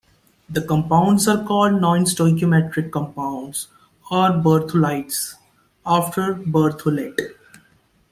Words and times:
The 0.49 0.63
compounds 0.63 1.27
are 1.27 1.43
called 1.45 1.79
non-stoichiometric 1.79 2.89
compounds, 2.89 3.67
or 4.09 4.29
Berthollides, 4.31 5.35
after 5.85 6.33
Berthollet. 6.33 7.35